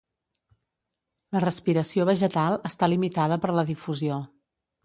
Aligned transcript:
La 1.37 1.43
respiració 1.43 2.07
vegetal 2.11 2.57
està 2.73 2.93
limitada 2.95 3.41
per 3.45 3.55
la 3.59 3.67
difusió. 3.73 4.19